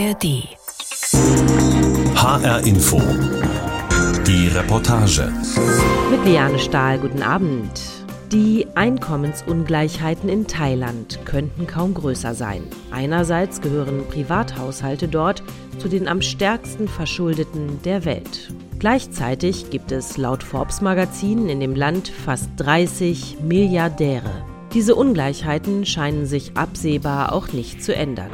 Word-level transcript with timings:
ARD. 0.00 0.48
HR 2.14 2.66
Info. 2.66 2.98
Die 4.26 4.48
Reportage. 4.48 5.30
Mit 6.10 6.24
Liane 6.24 6.58
Stahl, 6.58 6.98
guten 6.98 7.22
Abend. 7.22 7.82
Die 8.32 8.66
Einkommensungleichheiten 8.76 10.30
in 10.30 10.46
Thailand 10.46 11.18
könnten 11.26 11.66
kaum 11.66 11.92
größer 11.92 12.34
sein. 12.34 12.62
Einerseits 12.90 13.60
gehören 13.60 14.06
Privathaushalte 14.08 15.06
dort 15.06 15.42
zu 15.78 15.88
den 15.88 16.08
am 16.08 16.22
stärksten 16.22 16.88
verschuldeten 16.88 17.82
der 17.84 18.06
Welt. 18.06 18.54
Gleichzeitig 18.78 19.68
gibt 19.68 19.92
es 19.92 20.16
laut 20.16 20.42
Forbes 20.42 20.80
Magazin 20.80 21.50
in 21.50 21.60
dem 21.60 21.74
Land 21.74 22.08
fast 22.08 22.48
30 22.56 23.38
Milliardäre. 23.42 24.46
Diese 24.72 24.94
Ungleichheiten 24.94 25.84
scheinen 25.84 26.24
sich 26.24 26.56
absehbar 26.56 27.34
auch 27.34 27.52
nicht 27.52 27.82
zu 27.82 27.94
ändern. 27.94 28.30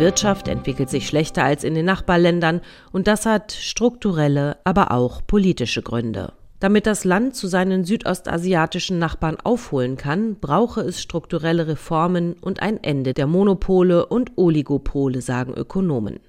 Wirtschaft 0.00 0.48
entwickelt 0.48 0.88
sich 0.88 1.06
schlechter 1.06 1.44
als 1.44 1.62
in 1.62 1.74
den 1.74 1.84
Nachbarländern 1.84 2.62
und 2.90 3.06
das 3.06 3.26
hat 3.26 3.52
strukturelle, 3.52 4.56
aber 4.64 4.92
auch 4.92 5.20
politische 5.26 5.82
Gründe. 5.82 6.32
Damit 6.58 6.86
das 6.86 7.04
Land 7.04 7.36
zu 7.36 7.48
seinen 7.48 7.84
südostasiatischen 7.84 8.98
Nachbarn 8.98 9.36
aufholen 9.44 9.98
kann, 9.98 10.36
brauche 10.36 10.80
es 10.80 11.02
strukturelle 11.02 11.68
Reformen 11.68 12.32
und 12.40 12.62
ein 12.62 12.82
Ende 12.82 13.12
der 13.12 13.26
Monopole 13.26 14.06
und 14.06 14.32
Oligopole, 14.36 15.20
sagen 15.20 15.52
Ökonomen. 15.52 16.20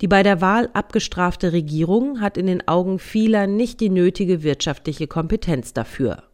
Die 0.00 0.08
bei 0.08 0.24
der 0.24 0.40
Wahl 0.40 0.68
abgestrafte 0.72 1.52
Regierung 1.52 2.20
hat 2.20 2.36
in 2.36 2.48
den 2.48 2.66
Augen 2.66 2.98
vieler 2.98 3.46
nicht 3.46 3.78
die 3.78 3.90
nötige 3.90 4.42
wirtschaftliche 4.42 5.06
Kompetenz 5.06 5.72
dafür. 5.72 6.24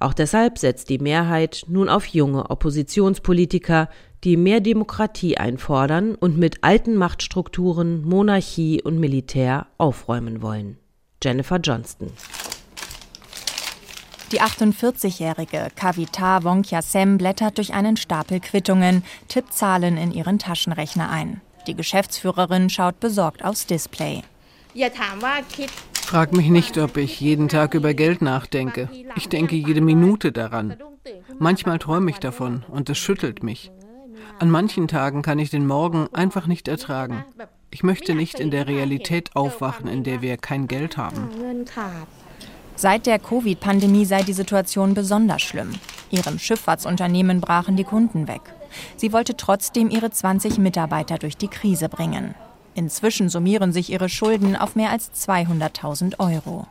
Auch 0.00 0.14
deshalb 0.14 0.56
setzt 0.56 0.88
die 0.88 0.98
Mehrheit 0.98 1.64
nun 1.68 1.90
auf 1.90 2.06
junge 2.06 2.48
Oppositionspolitiker, 2.48 3.90
die 4.24 4.38
mehr 4.38 4.60
Demokratie 4.60 5.36
einfordern 5.36 6.14
und 6.14 6.38
mit 6.38 6.64
alten 6.64 6.96
Machtstrukturen, 6.96 8.02
Monarchie 8.02 8.82
und 8.82 8.98
Militär 8.98 9.66
aufräumen 9.76 10.40
wollen. 10.40 10.78
Jennifer 11.22 11.58
Johnston. 11.58 12.10
Die 14.32 14.40
48-jährige 14.40 15.68
Kavita 15.74 16.44
Wongkyasem 16.44 17.18
blättert 17.18 17.58
durch 17.58 17.74
einen 17.74 17.96
Stapel 17.96 18.40
Quittungen, 18.40 19.02
tippt 19.28 19.52
Zahlen 19.52 19.98
in 19.98 20.12
ihren 20.12 20.38
Taschenrechner 20.38 21.10
ein. 21.10 21.42
Die 21.66 21.74
Geschäftsführerin 21.74 22.70
schaut 22.70 23.00
besorgt 23.00 23.44
aufs 23.44 23.66
Display. 23.66 24.22
Frag 26.10 26.32
mich 26.32 26.48
nicht, 26.48 26.76
ob 26.76 26.96
ich 26.96 27.20
jeden 27.20 27.46
Tag 27.46 27.74
über 27.74 27.94
Geld 27.94 28.20
nachdenke. 28.20 28.88
Ich 29.14 29.28
denke 29.28 29.54
jede 29.54 29.80
Minute 29.80 30.32
daran. 30.32 30.74
Manchmal 31.38 31.78
träume 31.78 32.10
ich 32.10 32.18
davon 32.18 32.64
und 32.68 32.90
es 32.90 32.98
schüttelt 32.98 33.44
mich. 33.44 33.70
An 34.40 34.50
manchen 34.50 34.88
Tagen 34.88 35.22
kann 35.22 35.38
ich 35.38 35.50
den 35.50 35.68
Morgen 35.68 36.08
einfach 36.12 36.48
nicht 36.48 36.66
ertragen. 36.66 37.24
Ich 37.70 37.84
möchte 37.84 38.16
nicht 38.16 38.40
in 38.40 38.50
der 38.50 38.66
Realität 38.66 39.36
aufwachen, 39.36 39.86
in 39.86 40.02
der 40.02 40.20
wir 40.20 40.36
kein 40.36 40.66
Geld 40.66 40.96
haben. 40.96 41.28
Seit 42.74 43.06
der 43.06 43.20
Covid-Pandemie 43.20 44.04
sei 44.04 44.24
die 44.24 44.32
Situation 44.32 44.94
besonders 44.94 45.42
schlimm. 45.42 45.70
Ihrem 46.10 46.40
Schifffahrtsunternehmen 46.40 47.40
brachen 47.40 47.76
die 47.76 47.84
Kunden 47.84 48.26
weg. 48.26 48.42
Sie 48.96 49.12
wollte 49.12 49.36
trotzdem 49.36 49.90
ihre 49.90 50.10
20 50.10 50.58
Mitarbeiter 50.58 51.18
durch 51.18 51.36
die 51.36 51.46
Krise 51.46 51.88
bringen. 51.88 52.34
Inzwischen 52.74 53.28
summieren 53.28 53.72
sich 53.72 53.90
ihre 53.90 54.08
Schulden 54.08 54.56
auf 54.56 54.76
mehr 54.76 54.90
als 54.90 55.12
200.000 55.12 56.18
Euro. 56.18 56.66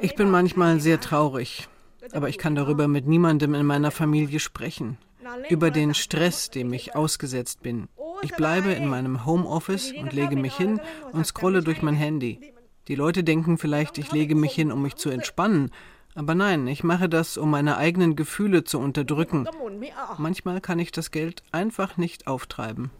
Ich 0.00 0.14
bin 0.14 0.30
manchmal 0.30 0.80
sehr 0.80 1.00
traurig, 1.00 1.68
aber 2.12 2.28
ich 2.28 2.38
kann 2.38 2.54
darüber 2.54 2.88
mit 2.88 3.06
niemandem 3.06 3.54
in 3.54 3.66
meiner 3.66 3.90
Familie 3.90 4.40
sprechen. 4.40 4.98
Über 5.48 5.70
den 5.70 5.94
Stress, 5.94 6.50
dem 6.50 6.72
ich 6.72 6.94
ausgesetzt 6.94 7.62
bin. 7.62 7.88
Ich 8.22 8.34
bleibe 8.34 8.72
in 8.72 8.86
meinem 8.88 9.24
Homeoffice 9.26 9.92
und 9.92 10.12
lege 10.12 10.36
mich 10.36 10.56
hin 10.56 10.80
und 11.12 11.26
scrolle 11.26 11.62
durch 11.62 11.82
mein 11.82 11.94
Handy. 11.94 12.40
Die 12.88 12.94
Leute 12.94 13.22
denken 13.22 13.58
vielleicht, 13.58 13.98
ich 13.98 14.12
lege 14.12 14.34
mich 14.34 14.54
hin, 14.54 14.72
um 14.72 14.82
mich 14.82 14.96
zu 14.96 15.10
entspannen. 15.10 15.70
Aber 16.14 16.34
nein, 16.34 16.66
ich 16.66 16.82
mache 16.82 17.08
das, 17.08 17.36
um 17.36 17.50
meine 17.50 17.76
eigenen 17.76 18.16
Gefühle 18.16 18.64
zu 18.64 18.78
unterdrücken. 18.80 19.46
Manchmal 20.16 20.60
kann 20.60 20.78
ich 20.78 20.90
das 20.90 21.10
Geld 21.10 21.42
einfach 21.52 21.96
nicht 21.96 22.26
auftreiben. 22.26 22.90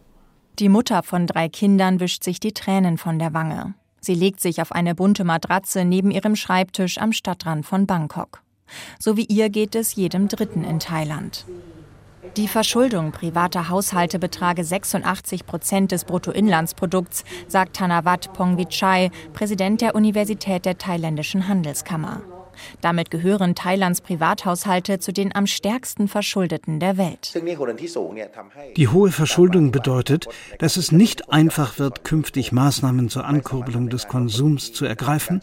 Die 0.58 0.69
Mutter 0.69 1.04
von 1.04 1.28
drei 1.28 1.48
Kindern 1.48 2.00
wischt 2.00 2.24
sich 2.24 2.41
die 2.41 2.52
Tränen 2.52 2.98
von 2.98 3.20
der 3.20 3.32
Wange. 3.32 3.74
Sie 4.00 4.14
legt 4.14 4.41
sich 4.41 4.60
auf 4.60 4.72
eine 4.72 4.96
bunte 4.96 5.22
Matratze 5.22 5.84
neben 5.84 6.10
ihrem 6.10 6.34
Schreibtisch 6.34 6.98
am 6.98 7.12
Stadtrand 7.12 7.64
von 7.64 7.86
Bangkok. 7.86 8.42
So 8.98 9.16
wie 9.16 9.24
ihr 9.24 9.50
geht 9.50 9.76
es 9.76 9.94
jedem 9.94 10.26
Dritten 10.26 10.64
in 10.64 10.80
Thailand. 10.80 11.47
Die 12.36 12.48
Verschuldung 12.48 13.12
privater 13.12 13.68
Haushalte 13.68 14.18
betrage 14.18 14.64
86 14.64 15.47
Prozent 15.47 15.92
des 15.92 16.04
Bruttoinlandsprodukts, 16.04 17.24
sagt 17.47 17.76
Thanawat 17.76 18.32
Pongvichai, 18.32 19.10
Präsident 19.34 19.80
der 19.80 19.94
Universität 19.94 20.64
der 20.64 20.76
thailändischen 20.76 21.47
Handelskammer. 21.47 22.22
Damit 22.80 23.10
gehören 23.10 23.54
Thailands 23.54 24.00
Privathaushalte 24.00 24.98
zu 24.98 25.12
den 25.12 25.34
am 25.34 25.46
stärksten 25.46 26.08
Verschuldeten 26.08 26.80
der 26.80 26.96
Welt. 26.96 27.34
Die 28.76 28.88
hohe 28.88 29.10
Verschuldung 29.10 29.70
bedeutet, 29.70 30.26
dass 30.58 30.76
es 30.76 30.92
nicht 30.92 31.30
einfach 31.30 31.78
wird, 31.78 32.04
künftig 32.04 32.52
Maßnahmen 32.52 33.08
zur 33.08 33.24
Ankurbelung 33.24 33.88
des 33.88 34.08
Konsums 34.08 34.72
zu 34.72 34.84
ergreifen, 34.84 35.41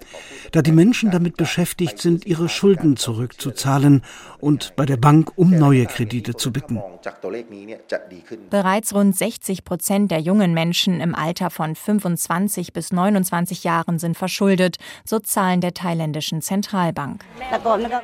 da 0.52 0.62
die 0.62 0.72
Menschen 0.72 1.12
damit 1.12 1.38
beschäftigt 1.38 2.00
sind, 2.00 2.26
ihre 2.26 2.50
Schulden 2.50 2.98
zurückzuzahlen 2.98 4.04
und 4.40 4.76
bei 4.76 4.86
der 4.86 4.98
Bank 4.98 5.32
um 5.36 5.52
neue 5.52 5.86
Kredite 5.86 6.36
zu 6.36 6.52
bitten. 6.52 6.82
Bereits 8.50 8.94
rund 8.94 9.16
60 9.16 9.64
Prozent 9.64 10.12
der 10.12 10.20
jungen 10.20 10.54
Menschen 10.54 11.02
im 11.02 11.16
Alter 11.16 11.50
von 11.50 11.76
25 11.76 12.74
bis 12.74 12.92
29 12.92 13.64
Jahren 13.64 14.00
sind 14.00 14.18
verschuldet, 14.18 14.78
so 15.06 15.20
Zahlen 15.20 15.62
der 15.62 15.74
thailändischen 15.74 16.42
Zentralbank. 16.42 17.05
Bank. 17.06 17.26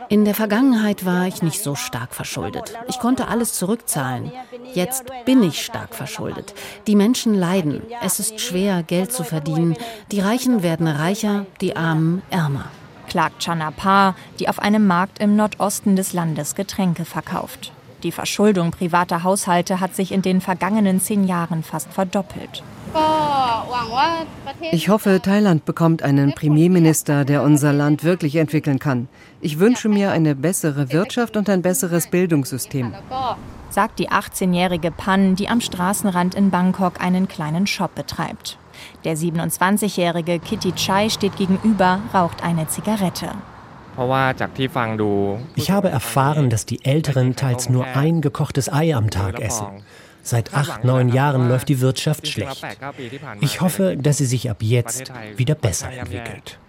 In 0.09 0.25
der 0.25 0.35
Vergangenheit 0.35 1.06
war 1.06 1.28
ich 1.28 1.41
nicht 1.41 1.62
so 1.62 1.75
stark 1.75 2.13
verschuldet. 2.13 2.78
Ich 2.88 3.00
konnte 3.00 3.28
alles 3.28 3.53
zurückzahlen. 3.53 4.31
Jetzt 4.73 5.06
bin 5.25 5.44
ich 5.44 5.63
stark 5.63 5.95
verschuldet. 5.95 6.53
Die 6.88 6.95
Menschen 6.95 7.34
leiden. 7.34 7.81
Es 8.03 8.19
ist 8.19 8.39
schwer, 8.39 8.84
Geld 8.84 9.12
zu 9.12 9.23
verdienen. 9.23 9.75
Die 10.12 10.19
Reichen 10.19 10.63
werden 10.63 10.88
reicher, 10.88 11.45
die 11.62 11.75
Armen 11.75 12.22
ärmer. 12.29 12.66
Klagt 13.07 13.44
Chanapa, 13.44 14.16
die 14.39 14.47
auf 14.47 14.59
einem 14.59 14.88
Markt 14.88 15.19
im 15.19 15.35
Nordosten 15.35 15.95
des 15.95 16.13
Landes 16.13 16.56
Getränke 16.56 17.03
verkauft. 17.03 17.73
Die 18.03 18.12
Verschuldung 18.12 18.72
privater 18.72 19.23
Haushalte 19.23 19.79
hat 19.79 19.95
sich 19.95 20.12
in 20.12 20.22
den 20.22 20.41
vergangenen 20.41 21.00
zehn 21.00 21.28
Jahren 21.28 21.62
fast 21.62 21.91
verdoppelt. 21.91 22.63
Ich 24.72 24.90
hoffe, 24.90 25.22
Thailand 25.22 25.66
bekommt 25.66 26.03
einen 26.03 26.34
Premierminister, 26.34 27.25
der 27.25 27.44
unser 27.44 27.74
Land 27.74 28.03
wirklich 28.03 28.35
entwickeln 28.35 28.79
kann. 28.79 29.07
Ich 29.41 29.59
wünsche 29.59 29.90
mir 29.90 30.12
eine 30.12 30.35
bessere 30.35 30.91
Wirtschaft 30.91 31.38
und 31.38 31.50
ein 31.50 31.62
besseres 31.62 32.07
Bildungssystem. 32.07 32.94
Sagt 33.69 34.00
die 34.00 34.09
18-jährige 34.09 34.91
Pan, 34.91 35.35
die 35.35 35.47
am 35.47 35.62
Straßenrand 35.62 36.35
in 36.35 36.50
Bangkok 36.50 37.01
einen 37.01 37.28
kleinen 37.28 37.68
Shop 37.68 37.96
betreibt. 37.96 38.57
Der 39.03 39.16
27-jährige 39.16 40.40
Kitty 40.40 40.74
Chai 40.74 41.09
steht 41.09 41.38
gegenüber, 41.38 42.00
raucht 42.13 42.44
eine 42.44 42.68
Zigarette. 42.68 43.30
Ich 45.56 45.72
habe 45.72 45.90
erfahren, 45.90 46.50
dass 46.50 46.66
die 46.66 46.84
Älteren 46.85 47.35
teils 47.35 47.69
nur 47.69 47.85
ein 47.85 48.22
gekochtes 48.22 48.72
Ei 48.72 48.96
am 48.96 49.09
Tag 49.09 49.40
essen. 49.40 49.84
Seit 50.23 50.53
acht, 50.53 50.83
neun 50.83 51.09
Jahren 51.09 51.49
läuft 51.49 51.69
die 51.69 51.79
Wirtschaft 51.79 52.27
schlecht. 52.27 52.65
Ich 53.41 53.61
hoffe, 53.61 53.97
dass 53.97 54.17
sie 54.17 54.25
sich 54.25 54.49
ab 54.49 54.57
jetzt 54.61 55.11
wieder 55.35 55.55
besser 55.55 55.91
entwickelt. 55.91 56.59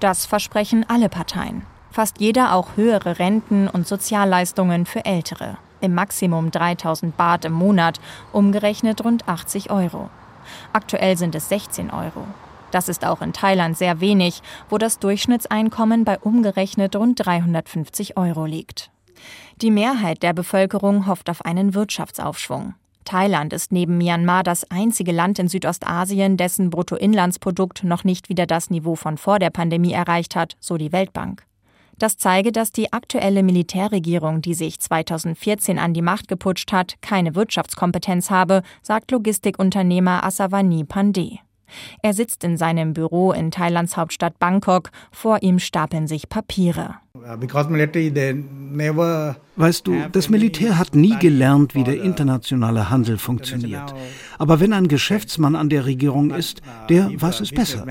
Das 0.00 0.26
versprechen 0.26 0.84
alle 0.88 1.08
Parteien. 1.08 1.62
Fast 1.90 2.20
jeder 2.20 2.54
auch 2.54 2.76
höhere 2.76 3.18
Renten 3.18 3.68
und 3.68 3.86
Sozialleistungen 3.88 4.86
für 4.86 5.04
Ältere. 5.04 5.58
Im 5.80 5.94
Maximum 5.94 6.50
3000 6.50 7.16
Baht 7.16 7.44
im 7.44 7.52
Monat, 7.52 8.00
umgerechnet 8.32 9.04
rund 9.04 9.28
80 9.28 9.70
Euro. 9.70 10.10
Aktuell 10.72 11.16
sind 11.16 11.34
es 11.34 11.48
16 11.48 11.90
Euro. 11.90 12.24
Das 12.70 12.88
ist 12.88 13.04
auch 13.04 13.22
in 13.22 13.32
Thailand 13.32 13.78
sehr 13.78 14.00
wenig, 14.00 14.42
wo 14.68 14.78
das 14.78 14.98
Durchschnittseinkommen 14.98 16.04
bei 16.04 16.18
umgerechnet 16.18 16.96
rund 16.96 17.24
350 17.24 18.16
Euro 18.16 18.44
liegt. 18.44 18.90
Die 19.60 19.70
Mehrheit 19.70 20.22
der 20.22 20.32
Bevölkerung 20.32 21.06
hofft 21.06 21.30
auf 21.30 21.44
einen 21.44 21.74
Wirtschaftsaufschwung. 21.74 22.74
Thailand 23.04 23.52
ist 23.52 23.72
neben 23.72 23.96
Myanmar 23.96 24.42
das 24.42 24.70
einzige 24.70 25.12
Land 25.12 25.38
in 25.38 25.48
Südostasien, 25.48 26.36
dessen 26.36 26.68
Bruttoinlandsprodukt 26.68 27.82
noch 27.82 28.04
nicht 28.04 28.28
wieder 28.28 28.46
das 28.46 28.68
Niveau 28.68 28.96
von 28.96 29.16
vor 29.16 29.38
der 29.38 29.50
Pandemie 29.50 29.92
erreicht 29.92 30.36
hat, 30.36 30.56
so 30.60 30.76
die 30.76 30.92
Weltbank. 30.92 31.44
Das 31.98 32.16
zeige, 32.16 32.52
dass 32.52 32.70
die 32.70 32.92
aktuelle 32.92 33.42
Militärregierung, 33.42 34.40
die 34.40 34.54
sich 34.54 34.78
2014 34.78 35.78
an 35.78 35.94
die 35.94 36.02
Macht 36.02 36.28
geputscht 36.28 36.70
hat, 36.70 36.94
keine 37.00 37.34
Wirtschaftskompetenz 37.34 38.30
habe, 38.30 38.62
sagt 38.82 39.10
Logistikunternehmer 39.10 40.22
Asavani 40.22 40.84
Pandey. 40.84 41.40
Er 42.02 42.14
sitzt 42.14 42.44
in 42.44 42.56
seinem 42.56 42.94
Büro 42.94 43.32
in 43.32 43.50
Thailands 43.50 43.96
Hauptstadt 43.96 44.38
Bangkok, 44.38 44.90
vor 45.10 45.42
ihm 45.42 45.58
stapeln 45.58 46.06
sich 46.06 46.28
Papiere. 46.28 46.96
Weißt 49.56 49.86
du, 49.86 49.96
das 50.12 50.30
Militär 50.30 50.78
hat 50.78 50.94
nie 50.94 51.18
gelernt, 51.18 51.74
wie 51.74 51.84
der 51.84 52.02
internationale 52.02 52.88
Handel 52.88 53.18
funktioniert. 53.18 53.94
Aber 54.38 54.60
wenn 54.60 54.72
ein 54.72 54.88
Geschäftsmann 54.88 55.54
an 55.54 55.68
der 55.68 55.84
Regierung 55.84 56.30
ist, 56.30 56.62
der 56.88 57.10
weiß 57.14 57.40
es 57.40 57.50
besser. 57.50 57.84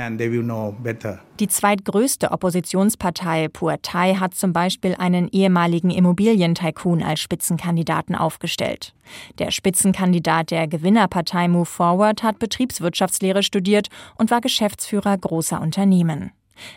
Die 1.39 1.48
zweitgrößte 1.48 2.31
Oppositionspartei 2.31 3.50
Phua 3.54 3.78
Thai 3.81 4.16
hat 4.16 4.34
zum 4.34 4.54
Beispiel 4.54 4.95
einen 4.95 5.28
ehemaligen 5.28 5.92
Immobilientycoon 5.92 7.04
als 7.04 7.19
Spitzenkandidaten 7.19 8.16
aufgestellt. 8.16 8.95
Der 9.38 9.51
Spitzenkandidat 9.51 10.50
der 10.50 10.68
Gewinnerpartei 10.68 11.48
Move 11.48 11.66
Forward 11.66 12.24
hat 12.24 12.39
Betriebswirtschaftslehre 12.39 13.44
studiert 13.44 13.89
und 14.18 14.31
war 14.31 14.42
Geschäftsführer 14.42 15.16
großer 15.16 15.62
Unternehmen. 15.62 16.31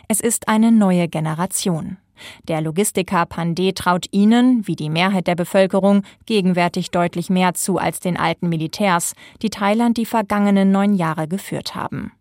Es 0.07 0.19
ist 0.19 0.47
eine 0.47 0.71
neue 0.71 1.07
Generation. 1.07 1.97
Der 2.47 2.61
Logistiker 2.61 3.25
Pandey 3.25 3.73
traut 3.73 4.05
ihnen, 4.11 4.67
wie 4.67 4.75
die 4.75 4.89
Mehrheit 4.89 5.27
der 5.27 5.35
Bevölkerung, 5.35 6.03
gegenwärtig 6.25 6.91
deutlich 6.91 7.29
mehr 7.29 7.53
zu 7.53 7.77
als 7.77 7.99
den 7.99 8.17
alten 8.17 8.49
Militärs, 8.49 9.13
die 9.41 9.49
Thailand 9.49 9.97
die 9.97 10.05
vergangenen 10.05 10.71
neun 10.71 10.93
Jahre 10.93 11.27
geführt 11.27 11.75
haben. 11.75 12.11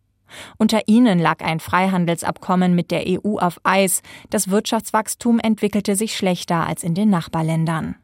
Unter 0.58 0.82
ihnen 0.87 1.19
lag 1.19 1.41
ein 1.41 1.61
Freihandelsabkommen 1.61 2.75
mit 2.75 2.91
der 2.91 3.05
EU 3.06 3.38
auf 3.38 3.61
Eis, 3.64 4.02
das 4.31 4.49
Wirtschaftswachstum 4.49 5.38
entwickelte 5.41 5.97
sich 5.97 6.17
schlechter 6.17 6.67
als 6.67 6.82
in 6.82 6.94
den 6.94 7.11
Nachbarländern. 7.11 7.96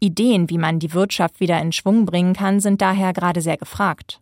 Ideen, 0.00 0.50
wie 0.50 0.58
man 0.58 0.78
die 0.78 0.92
Wirtschaft 0.92 1.40
wieder 1.40 1.60
in 1.60 1.72
Schwung 1.72 2.04
bringen 2.04 2.34
kann, 2.34 2.60
sind 2.60 2.80
daher 2.80 3.12
gerade 3.12 3.40
sehr 3.40 3.56
gefragt. 3.56 4.20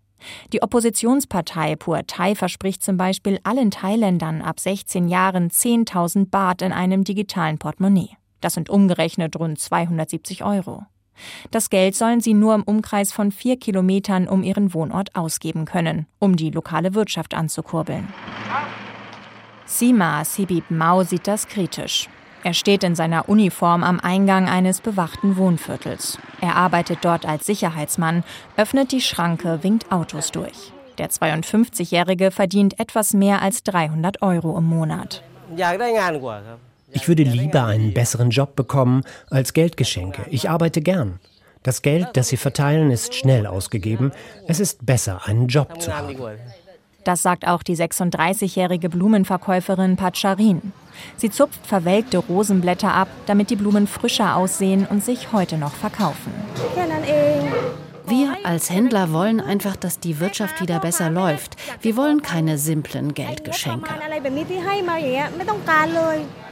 Die 0.52 0.62
Oppositionspartei 0.62 1.76
Phua 1.78 2.02
Thai 2.02 2.34
verspricht 2.34 2.82
zum 2.82 2.96
Beispiel 2.96 3.38
allen 3.42 3.70
Thailändern 3.70 4.42
ab 4.42 4.60
16 4.60 5.08
Jahren 5.08 5.50
10.000 5.50 6.30
Baht 6.30 6.62
in 6.62 6.72
einem 6.72 7.04
digitalen 7.04 7.58
Portemonnaie. 7.58 8.16
Das 8.40 8.54
sind 8.54 8.70
umgerechnet 8.70 9.38
rund 9.38 9.58
270 9.58 10.44
Euro. 10.44 10.84
Das 11.50 11.70
Geld 11.70 11.94
sollen 11.94 12.20
sie 12.20 12.34
nur 12.34 12.54
im 12.54 12.62
Umkreis 12.62 13.12
von 13.12 13.30
vier 13.32 13.58
Kilometern 13.58 14.28
um 14.28 14.42
ihren 14.42 14.72
Wohnort 14.72 15.14
ausgeben 15.14 15.66
können, 15.66 16.06
um 16.18 16.36
die 16.36 16.50
lokale 16.50 16.94
Wirtschaft 16.94 17.34
anzukurbeln. 17.34 18.08
Sima 19.66 20.24
Sibib 20.24 20.70
Mao 20.70 21.04
sieht 21.04 21.26
das 21.26 21.46
kritisch. 21.46 22.08
Er 22.42 22.54
steht 22.54 22.84
in 22.84 22.94
seiner 22.94 23.28
Uniform 23.28 23.84
am 23.84 24.00
Eingang 24.00 24.48
eines 24.48 24.80
bewachten 24.80 25.36
Wohnviertels. 25.36 26.18
Er 26.40 26.56
arbeitet 26.56 27.00
dort 27.02 27.26
als 27.26 27.44
Sicherheitsmann, 27.44 28.24
öffnet 28.56 28.92
die 28.92 29.02
Schranke, 29.02 29.62
winkt 29.62 29.92
Autos 29.92 30.30
durch. 30.32 30.72
Der 30.96 31.10
52-Jährige 31.10 32.30
verdient 32.30 32.80
etwas 32.80 33.12
mehr 33.12 33.42
als 33.42 33.62
300 33.64 34.22
Euro 34.22 34.56
im 34.56 34.64
Monat. 34.64 35.22
Ich 36.92 37.08
würde 37.08 37.22
lieber 37.22 37.64
einen 37.64 37.94
besseren 37.94 38.30
Job 38.30 38.56
bekommen 38.56 39.04
als 39.28 39.52
Geldgeschenke. 39.52 40.24
Ich 40.30 40.48
arbeite 40.48 40.80
gern. 40.80 41.20
Das 41.62 41.82
Geld, 41.82 42.08
das 42.14 42.28
Sie 42.28 42.38
verteilen, 42.38 42.90
ist 42.90 43.14
schnell 43.14 43.46
ausgegeben. 43.46 44.12
Es 44.46 44.60
ist 44.60 44.86
besser, 44.86 45.20
einen 45.26 45.46
Job 45.46 45.80
zu 45.80 45.94
haben. 45.94 46.16
Das 47.04 47.22
sagt 47.22 47.46
auch 47.46 47.62
die 47.62 47.76
36-jährige 47.76 48.88
Blumenverkäuferin 48.88 49.96
Pacharin. 49.96 50.72
Sie 51.16 51.30
zupft 51.30 51.66
verwelkte 51.66 52.18
Rosenblätter 52.18 52.92
ab, 52.92 53.08
damit 53.26 53.50
die 53.50 53.56
Blumen 53.56 53.86
frischer 53.86 54.36
aussehen 54.36 54.86
und 54.86 55.04
sich 55.04 55.32
heute 55.32 55.56
noch 55.56 55.72
verkaufen. 55.72 56.32
Wir 58.06 58.36
als 58.42 58.70
Händler 58.70 59.12
wollen 59.12 59.40
einfach, 59.40 59.76
dass 59.76 60.00
die 60.00 60.18
Wirtschaft 60.18 60.60
wieder 60.60 60.80
besser 60.80 61.10
läuft. 61.10 61.56
Wir 61.80 61.96
wollen 61.96 62.22
keine 62.22 62.58
simplen 62.58 63.14
Geldgeschenke. 63.14 63.88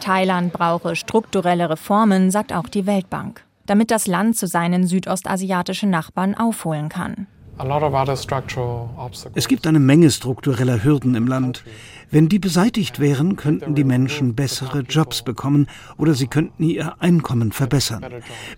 Thailand 0.01 0.53
brauche 0.53 0.95
strukturelle 0.95 1.69
Reformen, 1.69 2.31
sagt 2.31 2.53
auch 2.53 2.69
die 2.69 2.87
Weltbank, 2.87 3.45
damit 3.67 3.91
das 3.91 4.07
Land 4.07 4.37
zu 4.37 4.47
seinen 4.47 4.87
südostasiatischen 4.87 5.91
Nachbarn 5.91 6.37
aufholen 6.37 6.89
kann. 6.89 7.27
Es 9.35 9.49
gibt 9.49 9.67
eine 9.67 9.81
Menge 9.81 10.11
struktureller 10.11 10.85
Hürden 10.85 11.15
im 11.15 11.27
Land. 11.27 11.65
Wenn 12.11 12.29
die 12.29 12.39
beseitigt 12.39 13.01
wären, 13.01 13.37
könnten 13.37 13.75
die 13.75 13.85
Menschen 13.85 14.35
bessere 14.35 14.81
Jobs 14.81 15.23
bekommen 15.23 15.67
oder 15.99 16.15
sie 16.15 16.27
könnten 16.27 16.63
ihr 16.63 16.95
Einkommen 17.01 17.53
verbessern. 17.53 18.05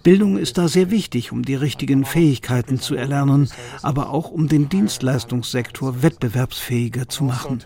Bildung 0.02 0.36
ist 0.36 0.58
da 0.58 0.68
sehr 0.68 0.90
wichtig, 0.90 1.32
um 1.32 1.42
die 1.42 1.56
richtigen 1.56 2.04
Fähigkeiten 2.04 2.78
zu 2.78 2.94
erlernen, 2.94 3.50
aber 3.82 4.10
auch 4.10 4.30
um 4.30 4.48
den 4.48 4.68
Dienstleistungssektor 4.68 6.02
wettbewerbsfähiger 6.02 7.08
zu 7.08 7.24
machen. 7.24 7.60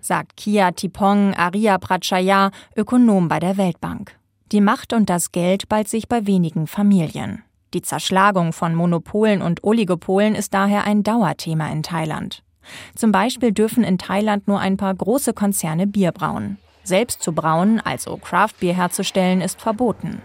Sagt 0.00 0.36
Kia 0.36 0.72
Tipong 0.72 1.34
Aria 1.34 1.78
Prachaya, 1.78 2.50
Ökonom 2.76 3.28
bei 3.28 3.38
der 3.38 3.56
Weltbank. 3.56 4.16
Die 4.50 4.60
Macht 4.60 4.92
und 4.92 5.08
das 5.08 5.30
Geld 5.30 5.68
bald 5.68 5.88
sich 5.88 6.08
bei 6.08 6.26
wenigen 6.26 6.66
Familien. 6.66 7.44
Die 7.74 7.82
Zerschlagung 7.82 8.52
von 8.52 8.74
Monopolen 8.74 9.40
und 9.40 9.64
Oligopolen 9.64 10.34
ist 10.34 10.52
daher 10.52 10.84
ein 10.84 11.02
Dauerthema 11.02 11.70
in 11.70 11.82
Thailand. 11.82 12.42
Zum 12.94 13.12
Beispiel 13.12 13.52
dürfen 13.52 13.82
in 13.82 13.98
Thailand 13.98 14.46
nur 14.46 14.60
ein 14.60 14.76
paar 14.76 14.94
große 14.94 15.32
Konzerne 15.32 15.86
Bier 15.86 16.12
brauen. 16.12 16.58
Selbst 16.84 17.22
zu 17.22 17.32
brauen, 17.32 17.80
also 17.80 18.16
Craftbier 18.16 18.74
herzustellen, 18.74 19.40
ist 19.40 19.60
verboten. 19.60 20.20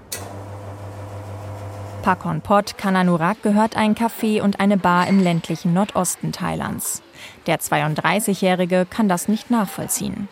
Pakon 2.02 2.42
Pot, 2.42 2.78
Kananurak 2.78 3.42
gehört 3.44 3.76
ein 3.76 3.96
Café 3.96 4.42
und 4.42 4.60
eine 4.60 4.78
Bar 4.78 5.08
im 5.08 5.22
ländlichen 5.22 5.74
Nordosten 5.74 6.32
Thailands. 6.32 7.02
Der 7.48 7.60
32-Jährige 7.60 8.86
kann 8.90 9.10
das 9.10 9.28
nicht 9.28 9.52
nachvollziehen. 9.52 10.30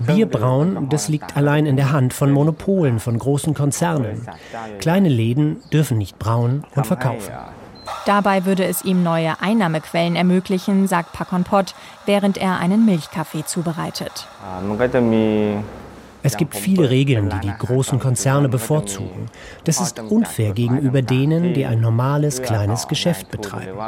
Bierbrauen, 0.00 0.88
das 0.88 1.08
liegt 1.08 1.36
allein 1.36 1.66
in 1.66 1.76
der 1.76 1.92
Hand 1.92 2.14
von 2.14 2.30
Monopolen, 2.30 2.98
von 2.98 3.18
großen 3.18 3.54
Konzernen. 3.54 4.26
Kleine 4.78 5.08
Läden 5.08 5.62
dürfen 5.72 5.98
nicht 5.98 6.18
brauen 6.18 6.64
und 6.74 6.86
verkaufen. 6.86 7.32
Dabei 8.06 8.44
würde 8.44 8.64
es 8.64 8.84
ihm 8.84 9.02
neue 9.02 9.40
Einnahmequellen 9.40 10.16
ermöglichen, 10.16 10.88
sagt 10.88 11.12
Pakon 11.12 11.44
Pot, 11.44 11.74
während 12.06 12.38
er 12.38 12.58
einen 12.58 12.84
Milchkaffee 12.84 13.44
zubereitet. 13.44 14.26
Es 16.22 16.36
gibt 16.36 16.56
viele 16.56 16.88
Regeln, 16.88 17.30
die 17.30 17.48
die 17.48 17.54
großen 17.58 17.98
Konzerne 17.98 18.48
bevorzugen. 18.48 19.26
Das 19.64 19.80
ist 19.80 19.98
unfair 19.98 20.52
gegenüber 20.52 21.02
denen, 21.02 21.54
die 21.54 21.66
ein 21.66 21.80
normales 21.80 22.42
kleines 22.42 22.88
Geschäft 22.88 23.30
betreiben. 23.30 23.78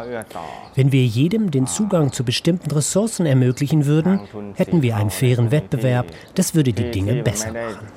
Wenn 0.75 0.93
wir 0.93 1.05
jedem 1.05 1.51
den 1.51 1.67
Zugang 1.67 2.13
zu 2.13 2.25
bestimmten 2.25 2.71
Ressourcen 2.71 3.27
ermöglichen 3.27 3.87
würden, 3.87 4.21
hätten 4.55 4.83
wir 4.83 4.97
einen 4.97 5.11
fairen 5.11 5.51
Wettbewerb. 5.51 6.07
Das 6.35 6.55
würde 6.55 6.73
die 6.73 6.91
Dinge 6.91 7.23
besser 7.23 7.53
machen. 7.53 7.89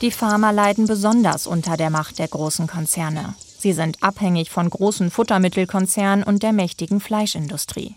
Die 0.00 0.10
Farmer 0.10 0.52
leiden 0.52 0.86
besonders 0.86 1.46
unter 1.46 1.76
der 1.76 1.90
Macht 1.90 2.18
der 2.18 2.28
großen 2.28 2.66
Konzerne. 2.66 3.34
Sie 3.58 3.72
sind 3.72 4.02
abhängig 4.02 4.50
von 4.50 4.68
großen 4.68 5.10
Futtermittelkonzernen 5.10 6.24
und 6.24 6.42
der 6.42 6.52
mächtigen 6.52 6.98
Fleischindustrie. 6.98 7.94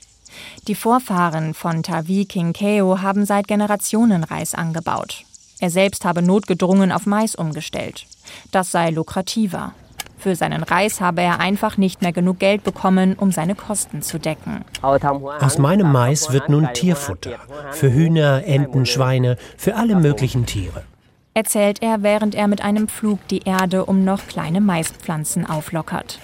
Die 0.67 0.75
Vorfahren 0.75 1.53
von 1.53 1.83
Tavi 1.83 2.25
King 2.25 2.53
Keo 2.53 3.01
haben 3.01 3.25
seit 3.25 3.47
Generationen 3.47 4.23
Reis 4.23 4.53
angebaut. 4.55 5.23
Er 5.59 5.69
selbst 5.69 6.05
habe 6.05 6.21
notgedrungen 6.21 6.91
auf 6.91 7.05
Mais 7.05 7.35
umgestellt. 7.35 8.05
Das 8.51 8.71
sei 8.71 8.89
lukrativer. 8.89 9.73
Für 10.17 10.35
seinen 10.35 10.63
Reis 10.63 11.01
habe 11.01 11.21
er 11.21 11.39
einfach 11.39 11.77
nicht 11.77 12.01
mehr 12.01 12.11
genug 12.11 12.39
Geld 12.39 12.63
bekommen, 12.63 13.15
um 13.15 13.31
seine 13.31 13.53
Kosten 13.53 14.01
zu 14.01 14.17
decken. 14.17 14.65
Aus 14.81 15.57
meinem 15.57 15.91
Mais 15.91 16.31
wird 16.31 16.49
nun 16.49 16.69
Tierfutter. 16.73 17.37
Für 17.71 17.93
Hühner, 17.93 18.43
Enten, 18.45 18.85
Schweine, 18.85 19.37
für 19.57 19.75
alle 19.75 19.95
möglichen 19.95 20.45
Tiere. 20.45 20.83
Erzählt 21.35 21.83
er, 21.83 22.01
während 22.01 22.33
er 22.33 22.47
mit 22.47 22.61
einem 22.61 22.87
Flug 22.87 23.19
die 23.27 23.43
Erde 23.43 23.85
um 23.85 24.03
noch 24.03 24.25
kleine 24.25 24.61
Maispflanzen 24.61 25.45
auflockert. 25.45 26.17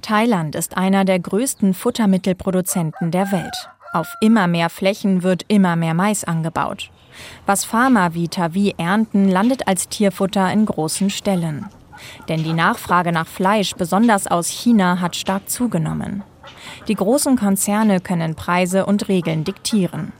Thailand 0.00 0.54
ist 0.54 0.76
einer 0.76 1.04
der 1.04 1.18
größten 1.18 1.74
Futtermittelproduzenten 1.74 3.10
der 3.10 3.32
Welt. 3.32 3.68
Auf 3.92 4.14
immer 4.20 4.46
mehr 4.46 4.70
Flächen 4.70 5.22
wird 5.22 5.44
immer 5.48 5.76
mehr 5.76 5.94
Mais 5.94 6.24
angebaut. 6.24 6.90
Was 7.46 7.64
Farmer 7.64 8.14
wie 8.14 8.28
Tavi 8.28 8.74
ernten, 8.78 9.28
landet 9.28 9.66
als 9.66 9.88
Tierfutter 9.88 10.52
in 10.52 10.66
großen 10.66 11.10
Ställen. 11.10 11.66
Denn 12.28 12.44
die 12.44 12.52
Nachfrage 12.52 13.12
nach 13.12 13.26
Fleisch, 13.26 13.74
besonders 13.74 14.26
aus 14.26 14.48
China, 14.48 15.00
hat 15.00 15.16
stark 15.16 15.50
zugenommen. 15.50 16.22
Die 16.88 16.94
großen 16.94 17.36
Konzerne 17.36 18.00
können 18.00 18.34
Preise 18.34 18.86
und 18.86 19.08
Regeln 19.08 19.44
diktieren. 19.44 20.12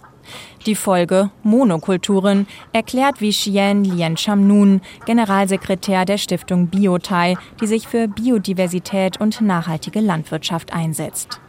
Die 0.66 0.74
Folge 0.74 1.30
Monokulturen, 1.42 2.46
erklärt 2.74 3.20
wie 3.22 3.30
Xian 3.30 3.82
Liancham-nun, 3.82 4.82
Generalsekretär 5.06 6.04
der 6.04 6.18
Stiftung 6.18 6.66
Biotai, 6.66 7.36
die 7.60 7.66
sich 7.66 7.88
für 7.88 8.08
Biodiversität 8.08 9.18
und 9.20 9.40
nachhaltige 9.40 10.00
Landwirtschaft 10.00 10.72
einsetzt. 10.72 11.40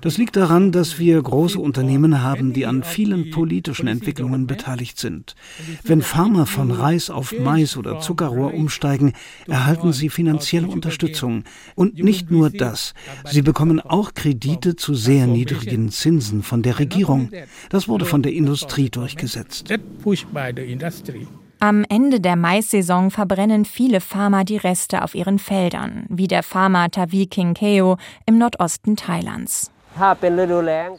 Das 0.00 0.18
liegt 0.18 0.36
daran, 0.36 0.72
dass 0.72 0.98
wir 0.98 1.20
große 1.20 1.58
Unternehmen 1.58 2.22
haben, 2.22 2.52
die 2.52 2.66
an 2.66 2.82
vielen 2.82 3.30
politischen 3.30 3.86
Entwicklungen 3.86 4.46
beteiligt 4.46 4.98
sind. 4.98 5.34
Wenn 5.82 6.02
Farmer 6.02 6.46
von 6.46 6.70
Reis 6.70 7.10
auf 7.10 7.34
Mais 7.38 7.76
oder 7.76 8.00
Zuckerrohr 8.00 8.54
umsteigen, 8.54 9.12
erhalten 9.46 9.92
sie 9.92 10.08
finanzielle 10.08 10.68
Unterstützung. 10.68 11.44
Und 11.74 12.02
nicht 12.02 12.30
nur 12.30 12.50
das, 12.50 12.94
sie 13.30 13.42
bekommen 13.42 13.80
auch 13.80 14.14
Kredite 14.14 14.76
zu 14.76 14.94
sehr 14.94 15.26
niedrigen 15.26 15.90
Zinsen 15.90 16.42
von 16.42 16.62
der 16.62 16.78
Regierung. 16.78 17.30
Das 17.70 17.88
wurde 17.88 18.04
von 18.04 18.22
der 18.22 18.32
Industrie 18.32 18.90
durchgesetzt. 18.90 19.72
Am 21.58 21.84
Ende 21.88 22.20
der 22.20 22.36
Maissaison 22.36 23.10
verbrennen 23.10 23.64
viele 23.64 24.02
Farmer 24.02 24.44
die 24.44 24.58
Reste 24.58 25.02
auf 25.02 25.14
ihren 25.14 25.38
Feldern, 25.38 26.04
wie 26.10 26.28
der 26.28 26.42
Farmer 26.42 26.90
Tavi 26.90 27.26
King 27.26 27.54
Keo 27.54 27.96
im 28.26 28.36
Nordosten 28.36 28.94
Thailands. 28.96 29.70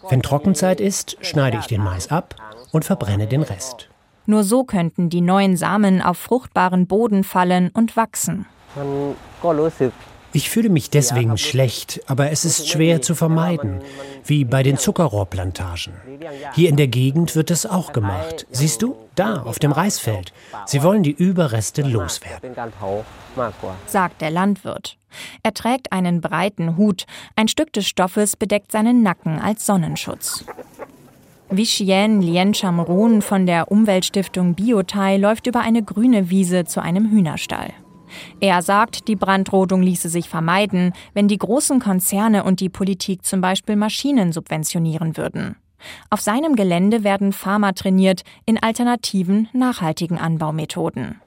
Wenn 0.09 0.23
Trockenzeit 0.23 0.81
ist, 0.81 1.17
schneide 1.21 1.59
ich 1.59 1.67
den 1.67 1.83
Mais 1.83 2.09
ab 2.09 2.35
und 2.71 2.85
verbrenne 2.85 3.27
den 3.27 3.43
Rest. 3.43 3.89
Nur 4.25 4.43
so 4.43 4.63
könnten 4.63 5.09
die 5.09 5.21
neuen 5.21 5.55
Samen 5.55 6.01
auf 6.01 6.17
fruchtbaren 6.17 6.87
Boden 6.87 7.23
fallen 7.23 7.69
und 7.73 7.95
wachsen. 7.95 8.47
Ich 10.33 10.49
fühle 10.49 10.69
mich 10.69 10.89
deswegen 10.89 11.37
schlecht, 11.37 12.01
aber 12.07 12.31
es 12.31 12.45
ist 12.45 12.69
schwer 12.69 13.01
zu 13.01 13.15
vermeiden, 13.15 13.81
wie 14.25 14.45
bei 14.45 14.61
den 14.61 14.77
Zuckerrohrplantagen. 14.77 15.93
Hier 16.53 16.69
in 16.69 16.75
der 16.75 16.87
Gegend 16.87 17.35
wird 17.35 17.49
es 17.49 17.65
auch 17.65 17.93
gemacht. 17.93 18.45
Siehst 18.51 18.81
du, 18.81 18.95
da 19.15 19.41
auf 19.41 19.59
dem 19.59 19.71
Reisfeld. 19.71 20.33
Sie 20.65 20.83
wollen 20.83 21.03
die 21.03 21.11
Überreste 21.11 21.81
loswerden, 21.81 22.55
sagt 23.87 24.21
der 24.21 24.31
Landwirt. 24.31 24.97
Er 25.43 25.53
trägt 25.53 25.91
einen 25.91 26.21
breiten 26.21 26.77
Hut. 26.77 27.05
Ein 27.35 27.47
Stück 27.47 27.73
des 27.73 27.87
Stoffes 27.87 28.35
bedeckt 28.35 28.71
seinen 28.71 29.01
Nacken 29.01 29.39
als 29.39 29.65
Sonnenschutz. 29.65 30.45
Vichien 31.49 32.21
Lien 32.21 32.53
Chamron 32.53 33.21
von 33.21 33.45
der 33.45 33.71
Umweltstiftung 33.71 34.53
Biotai 34.53 35.15
läuft 35.15 35.47
über 35.47 35.61
eine 35.61 35.81
grüne 35.81 36.29
Wiese 36.29 36.65
zu 36.65 36.81
einem 36.81 37.09
Hühnerstall. 37.09 37.73
Er 38.39 38.61
sagt, 38.61 39.07
die 39.07 39.15
Brandrodung 39.15 39.81
ließe 39.81 40.09
sich 40.09 40.29
vermeiden, 40.29 40.93
wenn 41.13 41.27
die 41.27 41.37
großen 41.37 41.79
Konzerne 41.79 42.43
und 42.43 42.59
die 42.59 42.69
Politik 42.69 43.25
zum 43.25 43.41
Beispiel 43.41 43.75
Maschinen 43.75 44.31
subventionieren 44.31 45.17
würden. 45.17 45.55
Auf 46.09 46.21
seinem 46.21 46.55
Gelände 46.55 47.03
werden 47.03 47.33
Farmer 47.33 47.73
trainiert 47.73 48.23
in 48.45 48.61
alternativen, 48.61 49.49
nachhaltigen 49.53 50.17
Anbaumethoden. 50.17 51.21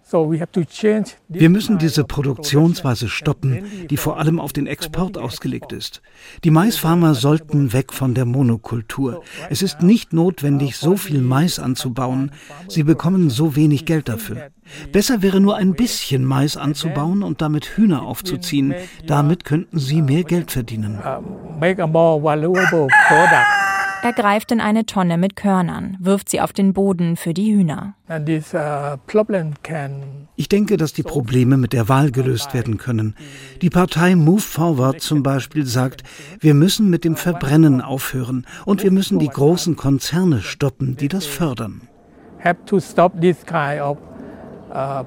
Wir 1.29 1.51
müssen 1.51 1.79
diese 1.79 2.03
Produktionsweise 2.03 3.09
stoppen, 3.09 3.63
die 3.89 3.97
vor 3.97 4.19
allem 4.19 4.41
auf 4.41 4.53
den 4.53 4.67
Export 4.67 5.17
ausgelegt 5.17 5.73
ist. 5.73 6.03
Die 6.43 6.51
Maisfarmer 6.51 7.15
sollten 7.15 7.73
weg 7.73 7.93
von 7.93 8.15
der 8.15 8.25
Monokultur. 8.25 9.23
Es 9.51 9.63
ist 9.63 9.83
nicht 9.83 10.13
notwendig, 10.13 10.77
so 10.77 10.97
viel 10.97 11.21
Mais 11.21 11.61
anzubauen. 11.61 12.33
Sie 12.67 12.83
bekommen 12.83 13.31
so 13.31 13.55
wenig 13.55 13.85
Geld 13.87 14.09
dafür. 14.09 14.51
Besser 14.91 15.23
wäre 15.23 15.41
nur 15.41 15.57
ein 15.57 15.75
bisschen 15.75 16.25
Mais 16.25 16.57
anzubauen 16.57 17.23
und 17.23 17.41
damit 17.41 17.77
Hühner 17.77 18.03
aufzuziehen. 18.03 18.75
Damit 19.07 19.45
könnten 19.45 19.79
sie 19.79 20.03
mehr 20.03 20.25
Geld 20.25 20.51
verdienen. 20.51 20.99
Er 24.03 24.13
greift 24.13 24.51
in 24.51 24.61
eine 24.61 24.87
Tonne 24.87 25.19
mit 25.19 25.37
Körnern, 25.37 25.97
wirft 26.01 26.31
sie 26.31 26.41
auf 26.41 26.53
den 26.53 26.73
Boden 26.73 27.17
für 27.17 27.35
die 27.35 27.53
Hühner. 27.53 27.95
Ich 30.37 30.49
denke, 30.49 30.77
dass 30.77 30.93
die 30.93 31.03
Probleme 31.03 31.57
mit 31.57 31.73
der 31.73 31.89
Wahl 31.89 32.11
gelöst 32.11 32.55
werden 32.55 32.79
können. 32.79 33.15
Die 33.61 33.71
Partei 33.71 34.15
Move 34.15 34.41
Forward 34.41 35.01
zum 35.03 35.23
Beispiel 35.23 35.67
sagt, 35.67 36.03
wir 36.41 36.55
müssen 36.55 36.89
mit 36.89 37.05
dem 37.05 37.17
Verbrennen 37.17 37.83
aufhören 37.83 38.47
und 38.65 38.83
wir 38.83 38.91
müssen 38.91 39.19
die 39.19 39.29
großen 39.29 39.77
Konzerne 39.77 40.41
stoppen, 40.41 40.97
die 40.97 41.09
das 41.09 41.27
fördern. 41.27 41.83
Uh, 44.73 45.05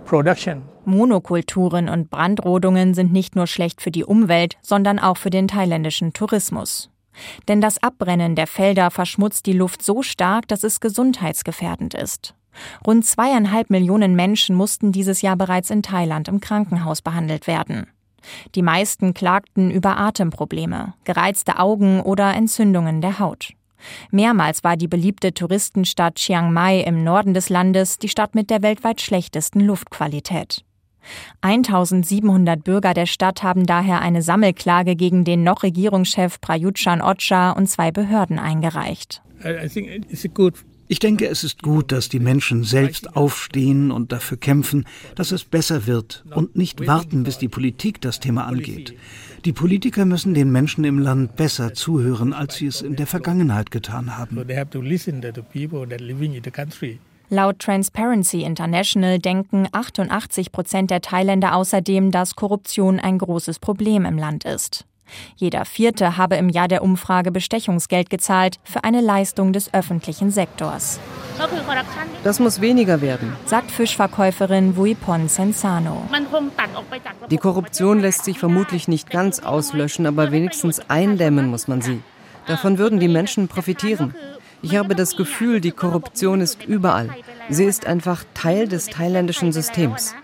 Monokulturen 0.86 1.90
und 1.90 2.10
Brandrodungen 2.10 2.94
sind 2.94 3.14
nicht 3.14 3.36
nur 3.36 3.48
schlecht 3.48 3.82
für 3.82 3.92
die 3.92 4.04
Umwelt, 4.04 4.58
sondern 4.62 5.00
auch 5.00 5.18
für 5.18 5.30
den 5.30 5.48
thailändischen 5.48 6.14
Tourismus. 6.14 6.93
Denn 7.48 7.62
das 7.62 7.82
Abbrennen 7.82 8.36
der 8.36 8.48
Felder 8.48 8.92
verschmutzt 8.92 9.46
die 9.46 9.54
Luft 9.54 9.84
so 9.84 10.02
stark, 10.02 10.48
dass 10.48 10.64
es 10.64 10.80
gesundheitsgefährdend 10.80 11.94
ist. 11.94 12.36
Rund 12.86 13.06
zweieinhalb 13.06 13.70
Millionen 13.70 14.16
Menschen 14.16 14.56
mussten 14.56 14.92
dieses 14.92 15.22
Jahr 15.22 15.36
bereits 15.36 15.70
in 15.70 15.84
Thailand 15.84 16.28
im 16.28 16.40
Krankenhaus 16.40 17.02
behandelt 17.02 17.48
werden. 17.48 17.88
Die 18.56 18.62
meisten 18.62 19.14
klagten 19.14 19.70
über 19.70 19.98
Atemprobleme, 19.98 20.94
gereizte 21.04 21.60
Augen 21.60 22.00
oder 22.02 22.34
Entzündungen 22.34 23.02
der 23.02 23.20
Haut. 23.20 23.54
Mehrmals 24.12 24.64
war 24.64 24.78
die 24.78 24.88
beliebte 24.88 25.34
Touristenstadt 25.34 26.16
Chiang 26.16 26.54
Mai 26.54 26.80
im 26.80 27.04
Norden 27.04 27.34
des 27.34 27.50
Landes 27.50 28.00
die 28.00 28.08
Stadt 28.08 28.34
mit 28.34 28.50
der 28.50 28.62
weltweit 28.62 29.02
schlechtesten 29.02 29.60
Luftqualität. 29.60 30.64
1700 31.42 32.64
Bürger 32.64 32.94
der 32.94 33.06
Stadt 33.06 33.44
haben 33.44 33.66
daher 33.66 34.02
eine 34.02 34.22
Sammelklage 34.22 34.96
gegen 34.96 35.24
den 35.24 35.44
noch 35.44 35.64
Regierungschef 35.64 36.40
Prayut 36.42 36.76
Chan-Ocha 36.76 37.52
und 37.52 37.68
zwei 37.68 37.92
Behörden 37.92 38.40
eingereicht. 38.40 39.22
Ich 40.90 41.00
denke, 41.00 41.28
es 41.28 41.44
ist 41.44 41.64
gut, 41.64 41.92
dass 41.92 42.10
die 42.10 42.20
Menschen 42.20 42.64
selbst 42.64 43.16
aufstehen 43.16 43.90
und 43.90 44.12
dafür 44.12 44.38
kämpfen, 44.38 44.86
dass 45.16 45.32
es 45.32 45.44
besser 45.44 45.88
wird 45.88 46.24
und 46.36 46.56
nicht 46.56 46.86
warten, 46.86 47.24
bis 47.24 47.38
die 47.38 47.48
Politik 47.48 48.02
das 48.02 48.20
Thema 48.20 48.46
angeht. 48.46 48.94
Die 49.46 49.54
Politiker 49.54 50.06
müssen 50.06 50.34
den 50.34 50.52
Menschen 50.52 50.84
im 50.84 51.00
Land 51.00 51.36
besser 51.36 51.74
zuhören, 51.74 52.34
als 52.34 52.56
sie 52.56 52.68
es 52.68 52.82
in 52.82 52.96
der 52.96 53.08
Vergangenheit 53.08 53.72
getan 53.72 54.18
haben. 54.18 54.38
Laut 57.34 57.58
Transparency 57.58 58.44
International 58.44 59.18
denken 59.18 59.68
88 59.72 60.52
Prozent 60.52 60.92
der 60.92 61.02
Thailänder 61.02 61.56
außerdem, 61.56 62.12
dass 62.12 62.36
Korruption 62.36 63.00
ein 63.00 63.18
großes 63.18 63.58
Problem 63.58 64.06
im 64.06 64.20
Land 64.20 64.46
ist. 64.46 64.86
Jeder 65.36 65.66
Vierte 65.66 66.16
habe 66.16 66.36
im 66.36 66.50
Jahr 66.50 66.68
der 66.68 66.84
Umfrage 66.84 67.32
Bestechungsgeld 67.32 68.12
gezahlt 68.12 68.60
für 68.64 68.84
eine 68.84 69.02
Leistung 69.02 69.52
des 69.52 69.74
öffentlichen 69.74 70.30
Sektors. 70.30 71.00
Das 72.24 72.40
muss 72.40 72.62
weniger 72.62 73.02
werden, 73.02 73.36
sagt 73.48 73.72
Fischverkäuferin 73.72 74.78
Vuipon 74.78 75.28
Sensano. 75.28 76.04
Die 77.32 77.38
Korruption 77.38 78.00
lässt 78.00 78.26
sich 78.26 78.38
vermutlich 78.38 78.88
nicht 78.88 79.10
ganz 79.10 79.40
auslöschen, 79.40 80.06
aber 80.06 80.32
wenigstens 80.32 80.82
eindämmen 80.88 81.48
muss 81.50 81.68
man 81.68 81.82
sie. 81.82 82.00
Davon 82.46 82.78
würden 82.78 83.00
die 83.00 83.08
Menschen 83.08 83.48
profitieren. 83.48 84.14
Ich 84.64 84.78
habe 84.78 84.96
das 84.96 85.18
Gefühl, 85.18 85.60
die 85.60 85.72
Korruption 85.72 86.40
ist 86.40 86.64
überall. 86.66 87.10
Sie 87.50 87.66
ist 87.66 87.86
einfach 87.86 88.24
Teil 88.34 88.68
des 88.68 88.88
thailändischen 88.88 89.52
Systems. 89.52 90.16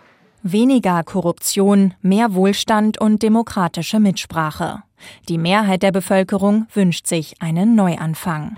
Weniger 0.43 1.03
Korruption, 1.03 1.93
mehr 2.01 2.34
Wohlstand 2.34 3.01
und 3.01 3.22
demokratische 3.22 4.00
Mitsprache. 4.00 4.84
Die 5.27 5.38
Mehrheit 5.38 5.84
der 5.84 5.91
Bevölkerung 5.91 6.67
wünscht 6.74 7.05
sich 7.05 7.41
einen 7.41 7.75
Neuanfang. 7.75 8.55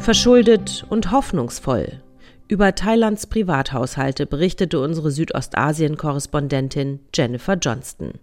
Verschuldet 0.00 0.84
und 0.88 1.12
hoffnungsvoll. 1.12 2.02
Über 2.48 2.74
Thailands 2.74 3.28
Privathaushalte 3.28 4.26
berichtete 4.26 4.80
unsere 4.80 5.12
Südostasien-Korrespondentin 5.12 6.98
Jennifer 7.14 7.54
Johnston. 7.54 8.14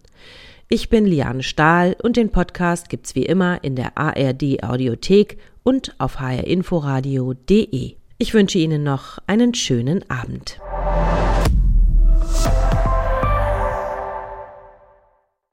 Ich 0.69 0.89
bin 0.89 1.05
Liane 1.05 1.43
Stahl 1.43 1.95
und 2.03 2.17
den 2.17 2.29
Podcast 2.29 2.89
gibt's 2.89 3.15
wie 3.15 3.23
immer 3.23 3.63
in 3.63 3.77
der 3.77 3.97
ARD 3.97 4.63
Audiothek 4.63 5.37
und 5.63 5.95
auf 5.97 6.19
hrinforadio.de. 6.19 7.95
Ich 8.17 8.33
wünsche 8.33 8.57
Ihnen 8.57 8.83
noch 8.83 9.17
einen 9.27 9.53
schönen 9.53 10.03
Abend. 10.09 10.59